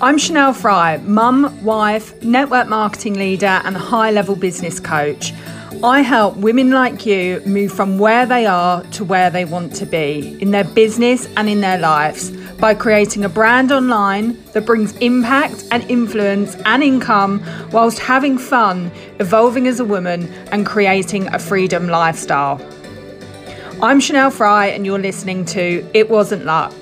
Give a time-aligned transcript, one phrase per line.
[0.00, 5.32] I'm Chanel Fry, mum, wife, network marketing leader, and high level business coach.
[5.82, 9.86] I help women like you move from where they are to where they want to
[9.86, 14.96] be in their business and in their lives by creating a brand online that brings
[14.98, 17.42] impact and influence and income
[17.72, 22.64] whilst having fun, evolving as a woman, and creating a freedom lifestyle.
[23.82, 26.77] I'm Chanel Fry, and you're listening to It Wasn't Luck.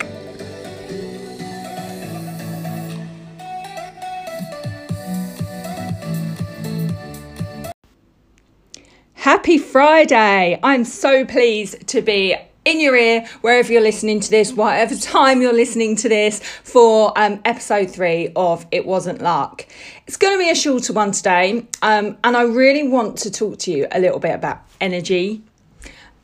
[9.27, 10.57] Happy Friday!
[10.63, 15.43] I'm so pleased to be in your ear wherever you're listening to this, whatever time
[15.43, 19.67] you're listening to this, for um, episode three of It Wasn't Luck.
[20.07, 23.59] It's going to be a shorter one today, um, and I really want to talk
[23.59, 25.43] to you a little bit about energy.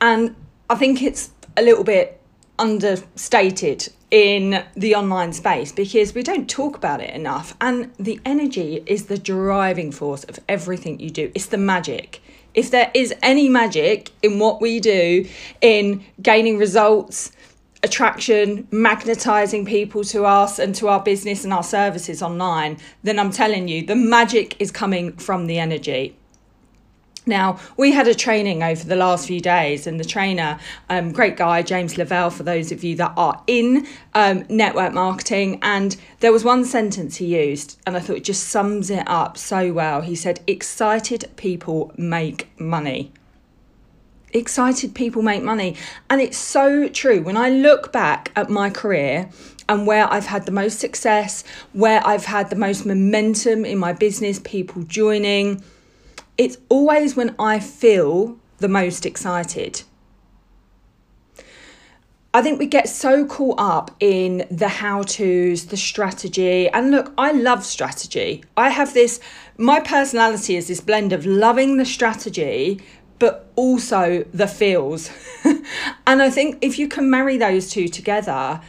[0.00, 0.36] And
[0.70, 2.20] I think it's a little bit
[2.56, 7.56] understated in the online space because we don't talk about it enough.
[7.60, 12.22] And the energy is the driving force of everything you do, it's the magic
[12.54, 15.26] if there is any magic in what we do
[15.60, 17.32] in gaining results,
[17.82, 23.30] attraction, magnetizing people to us and to our business and our services online, then I'm
[23.30, 26.16] telling you, the magic is coming from the energy.
[27.24, 31.36] Now, we had a training over the last few days, and the trainer, um, great
[31.36, 35.60] guy, James Lavelle, for those of you that are in um, network marketing.
[35.62, 39.38] And there was one sentence he used, and I thought it just sums it up
[39.38, 40.00] so well.
[40.00, 43.12] He said, Excited people make money.
[44.32, 45.76] Excited people make money.
[46.10, 47.22] And it's so true.
[47.22, 49.30] When I look back at my career,
[49.68, 53.92] and where I've had the most success, where I've had the most momentum in my
[53.92, 55.62] business, people joining,
[56.38, 59.82] it's always when I feel the most excited.
[62.34, 66.66] I think we get so caught up in the how to's, the strategy.
[66.70, 68.42] And look, I love strategy.
[68.56, 69.20] I have this,
[69.58, 72.80] my personality is this blend of loving the strategy,
[73.18, 75.10] but also the feels.
[76.06, 78.62] and I think if you can marry those two together,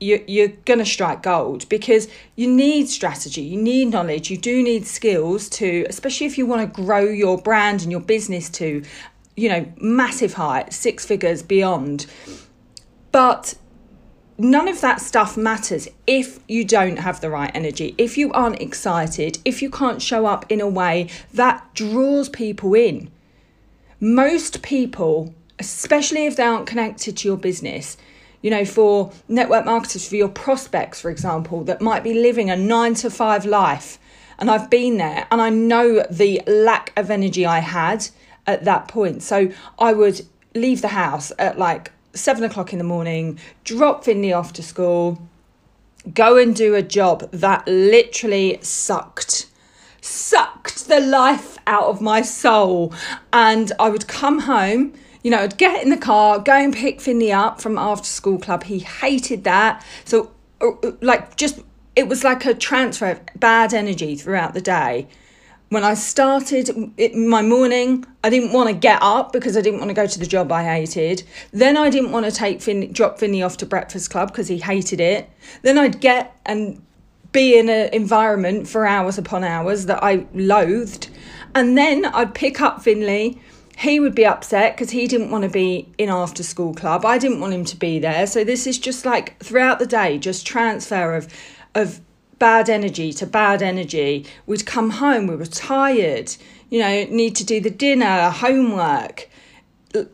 [0.00, 4.62] you, you're going to strike gold because you need strategy, you need knowledge, you do
[4.62, 8.82] need skills to, especially if you want to grow your brand and your business to,
[9.36, 12.06] you know, massive heights, six figures beyond.
[13.12, 13.54] But
[14.38, 18.60] none of that stuff matters if you don't have the right energy, if you aren't
[18.60, 23.10] excited, if you can't show up in a way that draws people in.
[24.00, 27.98] Most people, especially if they aren't connected to your business,
[28.42, 32.56] you know, for network marketers, for your prospects, for example, that might be living a
[32.56, 33.98] nine to five life.
[34.38, 38.08] And I've been there and I know the lack of energy I had
[38.46, 39.22] at that point.
[39.22, 40.22] So I would
[40.54, 45.20] leave the house at like seven o'clock in the morning, drop Finley off to school,
[46.14, 49.46] go and do a job that literally sucked
[50.02, 52.90] sucked the life out of my soul
[53.34, 57.00] and I would come home you know, I'd get in the car, go and pick
[57.00, 58.64] Finley up from after school club.
[58.64, 59.84] He hated that.
[60.04, 61.60] So, uh, uh, like, just
[61.96, 65.08] it was like a transfer of bad energy throughout the day.
[65.68, 69.78] When I started it, my morning, I didn't want to get up because I didn't
[69.78, 71.22] want to go to the job I hated.
[71.52, 74.58] Then I didn't want to take Finn, drop Finley off to breakfast club because he
[74.58, 75.30] hated it.
[75.62, 76.82] Then I'd get and
[77.30, 81.08] be in an environment for hours upon hours that I loathed.
[81.54, 83.40] And then I'd pick up Finley
[83.80, 87.06] he would be upset because he didn't want to be in after school club.
[87.06, 88.26] I didn't want him to be there.
[88.26, 91.28] So this is just like throughout the day, just transfer of
[91.74, 92.00] of
[92.38, 94.26] bad energy to bad energy.
[94.46, 96.34] We'd come home, we were tired,
[96.68, 99.30] you know, need to do the dinner, homework,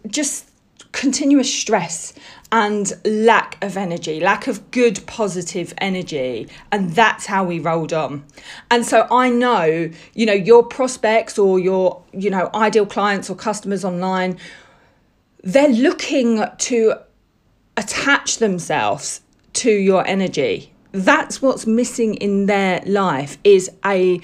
[0.06, 0.48] just
[0.93, 2.12] continuous stress
[2.56, 6.48] and lack of energy, lack of good positive energy.
[6.72, 8.24] And that's how we rolled on.
[8.70, 13.36] And so I know, you know, your prospects or your, you know, ideal clients or
[13.36, 14.38] customers online,
[15.44, 16.94] they're looking to
[17.76, 19.20] attach themselves
[19.52, 20.72] to your energy.
[20.92, 24.22] That's what's missing in their life is a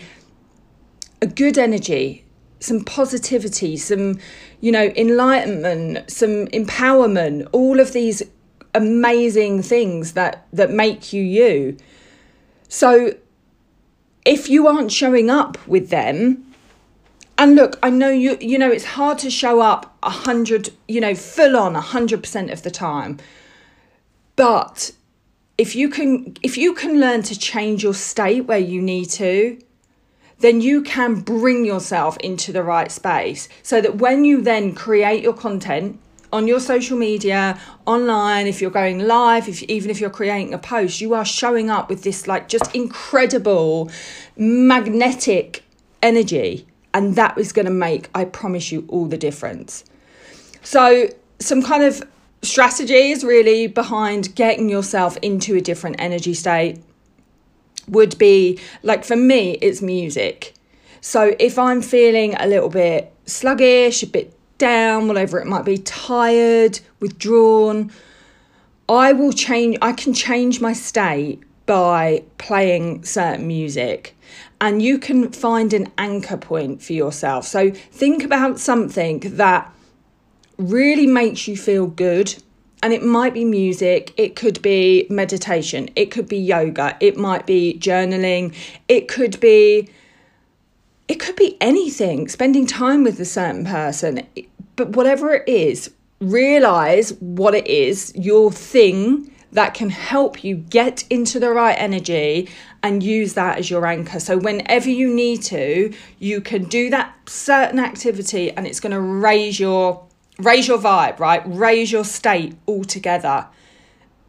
[1.20, 2.21] a good energy,
[2.62, 4.18] some positivity, some,
[4.60, 8.22] you know, enlightenment, some empowerment, all of these
[8.74, 11.76] amazing things that that make you you.
[12.68, 13.14] So
[14.24, 16.46] if you aren't showing up with them,
[17.36, 21.00] and look, I know you you know it's hard to show up a hundred, you
[21.00, 23.18] know, full on a hundred percent of the time.
[24.36, 24.92] But
[25.58, 29.58] if you can if you can learn to change your state where you need to,
[30.40, 35.22] then you can bring yourself into the right space so that when you then create
[35.22, 35.98] your content
[36.32, 40.58] on your social media, online, if you're going live, if even if you're creating a
[40.58, 43.90] post, you are showing up with this like just incredible
[44.36, 45.62] magnetic
[46.02, 49.84] energy and that is going to make I promise you all the difference.
[50.62, 51.08] So
[51.38, 52.02] some kind of
[52.42, 56.82] strategies really behind getting yourself into a different energy state
[57.88, 60.54] would be like for me it's music.
[61.00, 65.78] So if I'm feeling a little bit sluggish, a bit down, whatever it might be,
[65.78, 67.90] tired, withdrawn,
[68.88, 74.16] I will change I can change my state by playing certain music
[74.60, 77.46] and you can find an anchor point for yourself.
[77.46, 79.72] So think about something that
[80.56, 82.40] really makes you feel good.
[82.82, 87.46] And it might be music, it could be meditation, it could be yoga, it might
[87.46, 88.54] be journaling,
[88.88, 89.88] it could be
[91.08, 94.26] it could be anything, spending time with a certain person.
[94.76, 95.90] But whatever it is,
[96.20, 102.48] realize what it is, your thing that can help you get into the right energy
[102.82, 104.18] and use that as your anchor.
[104.18, 109.00] So, whenever you need to, you can do that certain activity and it's going to
[109.00, 110.02] raise your
[110.38, 111.42] raise your vibe, right?
[111.44, 113.46] Raise your state altogether.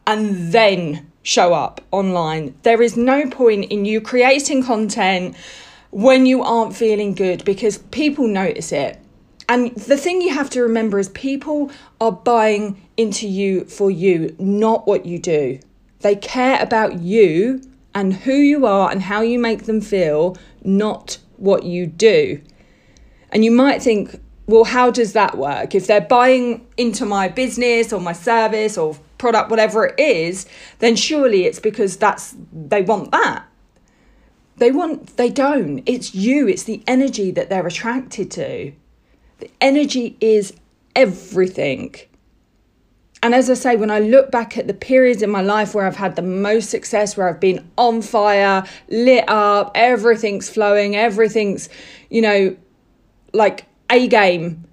[0.06, 2.54] And then show up online.
[2.62, 5.34] There is no point in you creating content
[5.90, 9.00] when you aren't feeling good because people notice it.
[9.48, 11.70] And the thing you have to remember is people
[12.00, 15.58] are buying into you for you, not what you do.
[16.00, 17.62] They care about you
[17.94, 22.40] and who you are and how you make them feel, not what you do.
[23.30, 25.74] And you might think, well, how does that work?
[25.74, 30.46] If they're buying into my business or my service or product, whatever it is,
[30.80, 33.44] then surely it's because that's they want that.
[34.58, 35.82] They want they don't.
[35.86, 38.72] It's you, it's the energy that they're attracted to.
[39.38, 40.54] The energy is
[40.94, 41.94] everything.
[43.22, 45.86] And as I say, when I look back at the periods in my life where
[45.86, 51.70] I've had the most success, where I've been on fire, lit up, everything's flowing, everything's,
[52.10, 52.54] you know,
[53.32, 54.64] like A game,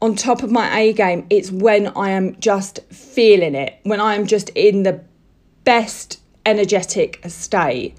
[0.00, 4.14] on top of my A game, it's when I am just feeling it, when I
[4.14, 5.02] am just in the
[5.64, 7.96] best energetic state.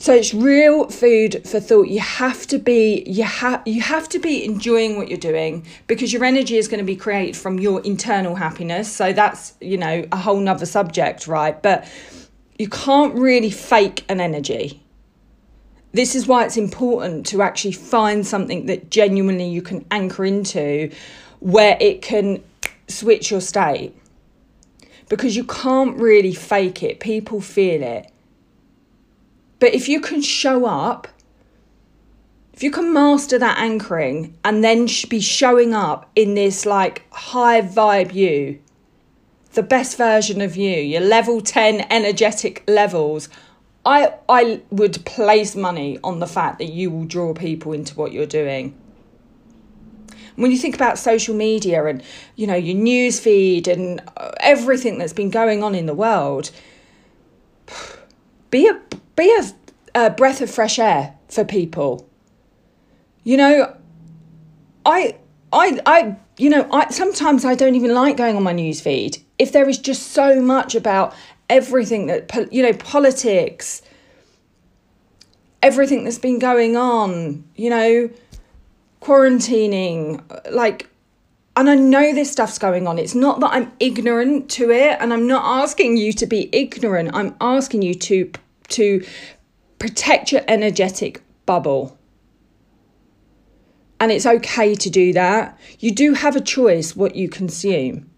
[0.00, 1.88] So it's real food for thought.
[1.88, 6.10] You have to be you have you have to be enjoying what you're doing because
[6.10, 8.90] your energy is going to be created from your internal happiness.
[8.90, 11.62] So that's, you know, a whole nother subject, right?
[11.62, 11.86] But
[12.58, 14.82] you can't really fake an energy.
[15.92, 20.90] This is why it's important to actually find something that genuinely you can anchor into
[21.40, 22.42] where it can
[22.88, 23.96] switch your state.
[25.08, 27.00] Because you can't really fake it.
[27.00, 28.12] People feel it
[29.60, 31.06] but if you can show up,
[32.52, 37.60] if you can master that anchoring and then be showing up in this like high
[37.60, 38.58] vibe you,
[39.52, 43.28] the best version of you, your level 10 energetic levels,
[43.90, 48.12] I I would place money on the fact that you will draw people into what
[48.12, 48.78] you're doing.
[50.36, 52.00] When you think about social media and
[52.36, 56.52] you know your news feed and uh, everything that's been going on in the world,
[58.50, 58.80] be a
[59.16, 62.08] be a, a breath of fresh air for people.
[63.24, 63.76] You know,
[64.86, 65.16] I,
[65.52, 69.18] I, I, you know, I sometimes I don't even like going on my news feed
[69.38, 71.12] if there is just so much about
[71.50, 73.82] everything that you know politics,
[75.62, 77.44] everything that's been going on.
[77.56, 78.10] You know,
[79.02, 80.88] quarantining, like
[81.56, 82.98] and I know this stuff's going on.
[82.98, 87.10] It's not that I'm ignorant to it, and I'm not asking you to be ignorant.
[87.12, 88.32] I'm asking you to
[88.68, 89.04] to
[89.78, 91.98] protect your energetic bubble.
[93.98, 95.58] And it's okay to do that.
[95.78, 98.09] You do have a choice what you consume.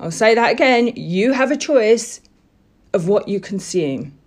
[0.00, 0.92] I'll say that again.
[0.96, 2.20] You have a choice
[2.92, 4.18] of what you consume.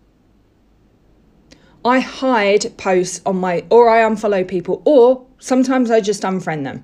[1.84, 6.84] I hide posts on my, or I unfollow people, or sometimes I just unfriend them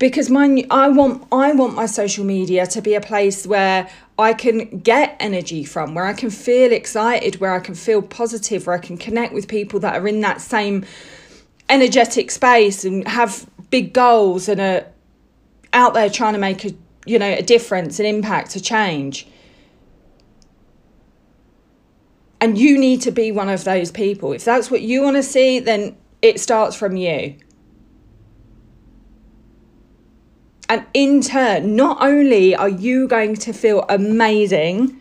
[0.00, 4.32] because my I want I want my social media to be a place where I
[4.32, 8.74] can get energy from, where I can feel excited, where I can feel positive, where
[8.74, 10.84] I can connect with people that are in that same
[11.68, 14.86] energetic space and have big goals and are
[15.72, 16.74] out there trying to make a
[17.10, 19.26] you know a difference, an impact, a change.
[22.40, 24.32] And you need to be one of those people.
[24.32, 27.36] If that's what you want to see, then it starts from you.
[30.68, 34.96] And in turn, not only are you going to feel amazing,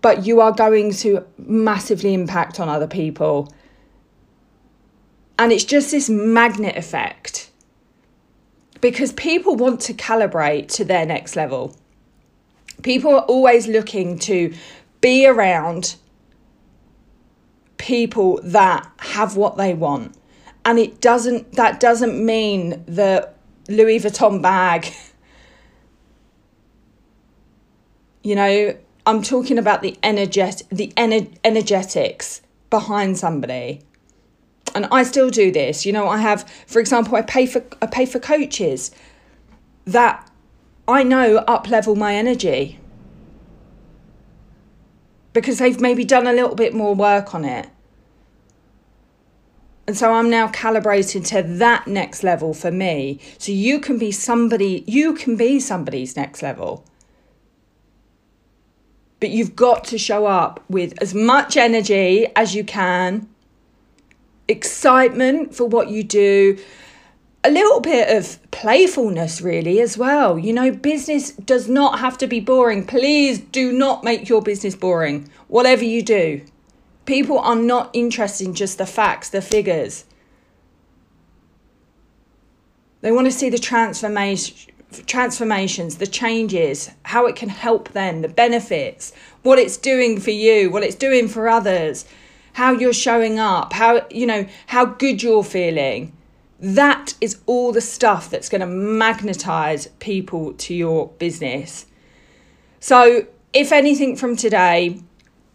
[0.00, 3.54] but you are going to massively impact on other people.
[5.38, 7.51] And it's just this magnet effect
[8.82, 11.74] because people want to calibrate to their next level.
[12.82, 14.52] People are always looking to
[15.00, 15.94] be around
[17.78, 20.14] people that have what they want.
[20.64, 23.30] And it doesn't that doesn't mean the
[23.68, 24.86] Louis Vuitton bag.
[28.22, 33.82] you know, I'm talking about the energet the ener- energetics behind somebody.
[34.74, 35.84] And I still do this.
[35.84, 38.90] You know, I have for example, I pay for I pay for coaches
[39.84, 40.30] that
[40.88, 42.78] I know up level my energy.
[45.32, 47.68] Because they've maybe done a little bit more work on it.
[49.86, 53.18] And so I'm now calibrated to that next level for me.
[53.38, 56.84] So you can be somebody, you can be somebody's next level.
[59.20, 63.28] But you've got to show up with as much energy as you can,
[64.52, 66.58] excitement for what you do,
[67.44, 70.38] a little bit of playfulness, really, as well.
[70.38, 72.86] You know, business does not have to be boring.
[72.86, 76.42] Please do not make your business boring, whatever you do.
[77.04, 80.04] People are not interested in just the facts, the figures.
[83.00, 84.72] They want to see the transformation
[85.06, 90.70] transformations, the changes, how it can help them, the benefits, what it's doing for you,
[90.70, 92.04] what it's doing for others,
[92.54, 96.16] how you're showing up, how you know, how good you're feeling.
[96.60, 101.86] That is all the stuff that's going to magnetize people to your business.
[102.78, 105.00] So, if anything from today,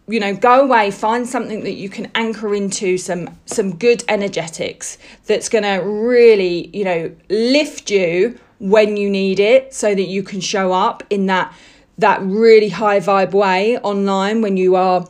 [0.07, 4.97] you know go away find something that you can anchor into some some good energetics
[5.25, 10.23] that's going to really you know lift you when you need it so that you
[10.23, 11.53] can show up in that
[11.97, 15.05] that really high vibe way online when you are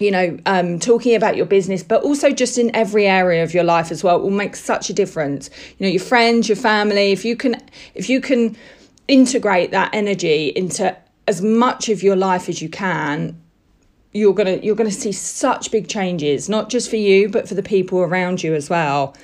[0.00, 3.64] you know um, talking about your business but also just in every area of your
[3.64, 7.12] life as well it will make such a difference you know your friends your family
[7.12, 7.56] if you can
[7.94, 8.56] if you can
[9.06, 10.96] integrate that energy into
[11.28, 13.40] as much of your life as you can
[14.12, 17.62] you're gonna you're gonna see such big changes not just for you but for the
[17.62, 19.14] people around you as well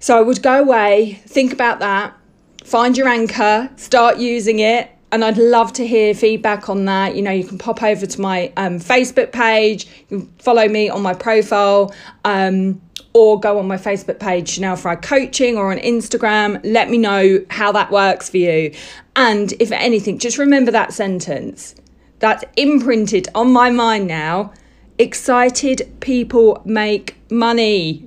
[0.00, 2.16] so I would go away, think about that,
[2.64, 4.90] find your anchor, start using it.
[5.10, 7.16] And I'd love to hear feedback on that.
[7.16, 10.90] You know, you can pop over to my um, Facebook page, you can follow me
[10.90, 12.80] on my profile, um,
[13.14, 16.60] or go on my Facebook page, Chanel Fry Coaching, or on Instagram.
[16.62, 18.74] Let me know how that works for you.
[19.16, 21.74] And if anything, just remember that sentence
[22.18, 24.52] that's imprinted on my mind now.
[24.98, 28.04] Excited people make money.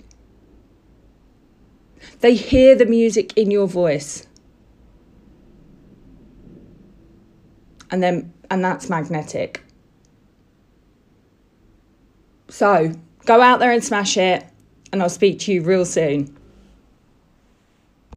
[2.19, 4.27] They hear the music in your voice.
[7.91, 9.63] And then and that's magnetic.
[12.49, 12.93] So,
[13.25, 14.45] go out there and smash it
[14.91, 16.37] and I'll speak to you real soon.